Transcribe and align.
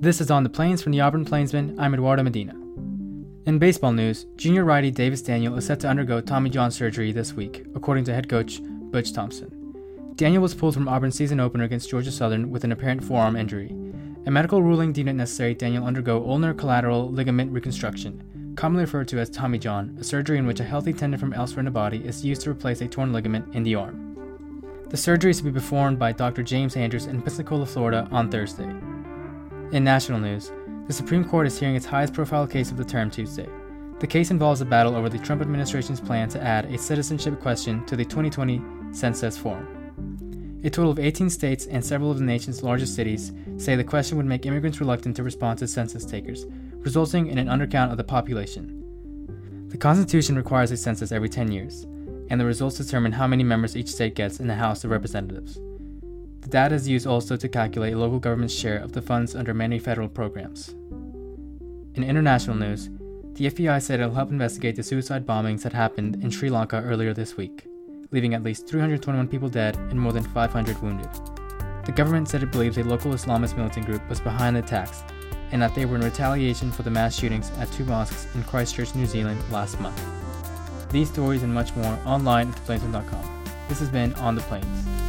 This 0.00 0.20
is 0.20 0.30
On 0.30 0.44
the 0.44 0.48
Plains 0.48 0.80
from 0.80 0.92
the 0.92 1.00
Auburn 1.00 1.24
Plainsman. 1.24 1.74
I'm 1.76 1.92
Eduardo 1.92 2.22
Medina. 2.22 2.52
In 3.46 3.58
baseball 3.58 3.90
news, 3.90 4.26
junior 4.36 4.64
righty 4.64 4.92
Davis 4.92 5.22
Daniel 5.22 5.56
is 5.56 5.66
set 5.66 5.80
to 5.80 5.88
undergo 5.88 6.20
Tommy 6.20 6.50
John 6.50 6.70
surgery 6.70 7.10
this 7.10 7.32
week, 7.32 7.66
according 7.74 8.04
to 8.04 8.14
head 8.14 8.28
coach 8.28 8.60
Butch 8.62 9.12
Thompson. 9.12 9.74
Daniel 10.14 10.40
was 10.40 10.54
pulled 10.54 10.74
from 10.74 10.86
Auburn's 10.86 11.16
season 11.16 11.40
opener 11.40 11.64
against 11.64 11.90
Georgia 11.90 12.12
Southern 12.12 12.48
with 12.52 12.62
an 12.62 12.70
apparent 12.70 13.02
forearm 13.02 13.34
injury. 13.34 13.74
A 14.24 14.30
medical 14.30 14.62
ruling 14.62 14.92
deemed 14.92 15.08
it 15.08 15.14
necessary 15.14 15.52
Daniel 15.52 15.84
undergo 15.84 16.24
ulnar 16.24 16.54
collateral 16.54 17.10
ligament 17.10 17.50
reconstruction, 17.50 18.54
commonly 18.54 18.84
referred 18.84 19.08
to 19.08 19.18
as 19.18 19.28
Tommy 19.28 19.58
John, 19.58 19.96
a 19.98 20.04
surgery 20.04 20.38
in 20.38 20.46
which 20.46 20.60
a 20.60 20.64
healthy 20.64 20.92
tendon 20.92 21.18
from 21.18 21.32
elsewhere 21.32 21.58
in 21.58 21.64
the 21.64 21.72
body 21.72 22.04
is 22.04 22.24
used 22.24 22.42
to 22.42 22.50
replace 22.50 22.80
a 22.82 22.86
torn 22.86 23.12
ligament 23.12 23.52
in 23.52 23.64
the 23.64 23.74
arm. 23.74 24.14
The 24.90 24.96
surgery 24.96 25.32
is 25.32 25.38
to 25.38 25.44
be 25.44 25.50
performed 25.50 25.98
by 25.98 26.12
Dr. 26.12 26.44
James 26.44 26.76
Andrews 26.76 27.06
in 27.06 27.20
Pensacola, 27.20 27.66
Florida 27.66 28.06
on 28.12 28.30
Thursday. 28.30 28.72
In 29.70 29.84
national 29.84 30.20
news, 30.20 30.50
the 30.86 30.94
Supreme 30.94 31.22
Court 31.22 31.46
is 31.46 31.58
hearing 31.58 31.76
its 31.76 31.84
highest 31.84 32.14
profile 32.14 32.46
case 32.46 32.70
of 32.70 32.78
the 32.78 32.84
term 32.86 33.10
Tuesday. 33.10 33.46
The 34.00 34.06
case 34.06 34.30
involves 34.30 34.62
a 34.62 34.64
battle 34.64 34.96
over 34.96 35.10
the 35.10 35.18
Trump 35.18 35.42
administration's 35.42 36.00
plan 36.00 36.30
to 36.30 36.42
add 36.42 36.64
a 36.64 36.78
citizenship 36.78 37.38
question 37.38 37.84
to 37.84 37.94
the 37.94 38.04
2020 38.04 38.62
census 38.92 39.36
form. 39.36 39.68
A 40.64 40.70
total 40.70 40.90
of 40.90 40.98
18 40.98 41.28
states 41.28 41.66
and 41.66 41.84
several 41.84 42.10
of 42.10 42.16
the 42.16 42.24
nation's 42.24 42.62
largest 42.62 42.94
cities 42.94 43.30
say 43.58 43.76
the 43.76 43.84
question 43.84 44.16
would 44.16 44.24
make 44.24 44.46
immigrants 44.46 44.80
reluctant 44.80 45.14
to 45.16 45.22
respond 45.22 45.58
to 45.58 45.68
census 45.68 46.06
takers, 46.06 46.46
resulting 46.76 47.26
in 47.26 47.36
an 47.36 47.48
undercount 47.48 47.90
of 47.90 47.98
the 47.98 48.04
population. 48.04 49.66
The 49.68 49.76
Constitution 49.76 50.36
requires 50.36 50.70
a 50.70 50.78
census 50.78 51.12
every 51.12 51.28
10 51.28 51.52
years, 51.52 51.84
and 52.30 52.40
the 52.40 52.46
results 52.46 52.78
determine 52.78 53.12
how 53.12 53.26
many 53.26 53.44
members 53.44 53.76
each 53.76 53.90
state 53.90 54.14
gets 54.14 54.40
in 54.40 54.46
the 54.46 54.54
House 54.54 54.82
of 54.84 54.90
Representatives. 54.90 55.60
The 56.48 56.52
data 56.52 56.76
is 56.76 56.88
used 56.88 57.06
also 57.06 57.36
to 57.36 57.46
calculate 57.46 57.94
local 57.94 58.18
government's 58.18 58.54
share 58.54 58.78
of 58.78 58.92
the 58.92 59.02
funds 59.02 59.36
under 59.36 59.52
many 59.52 59.78
federal 59.78 60.08
programs. 60.08 60.70
In 61.94 62.02
international 62.02 62.56
news, 62.56 62.88
the 63.34 63.50
FBI 63.50 63.82
said 63.82 64.00
it 64.00 64.06
will 64.06 64.14
help 64.14 64.30
investigate 64.30 64.74
the 64.74 64.82
suicide 64.82 65.26
bombings 65.26 65.60
that 65.64 65.74
happened 65.74 66.24
in 66.24 66.30
Sri 66.30 66.48
Lanka 66.48 66.80
earlier 66.80 67.12
this 67.12 67.36
week, 67.36 67.66
leaving 68.12 68.32
at 68.32 68.42
least 68.42 68.66
321 68.66 69.28
people 69.28 69.50
dead 69.50 69.76
and 69.90 70.00
more 70.00 70.14
than 70.14 70.22
500 70.22 70.80
wounded. 70.80 71.10
The 71.84 71.92
government 71.92 72.30
said 72.30 72.42
it 72.42 72.50
believes 72.50 72.78
a 72.78 72.82
local 72.82 73.12
Islamist 73.12 73.54
militant 73.54 73.84
group 73.84 74.08
was 74.08 74.18
behind 74.18 74.56
the 74.56 74.60
attacks 74.60 75.02
and 75.52 75.60
that 75.60 75.74
they 75.74 75.84
were 75.84 75.96
in 75.96 76.02
retaliation 76.02 76.72
for 76.72 76.82
the 76.82 76.90
mass 76.90 77.14
shootings 77.14 77.50
at 77.58 77.70
two 77.72 77.84
mosques 77.84 78.26
in 78.34 78.42
Christchurch, 78.44 78.94
New 78.94 79.04
Zealand 79.04 79.38
last 79.52 79.78
month. 79.80 80.02
These 80.88 81.10
stories 81.10 81.42
and 81.42 81.52
much 81.52 81.76
more 81.76 81.98
online 82.06 82.48
at 82.48 82.56
theplainsman.com. 82.56 83.44
This 83.68 83.80
has 83.80 83.90
been 83.90 84.14
On 84.14 84.34
the 84.34 84.40
Plains. 84.40 85.07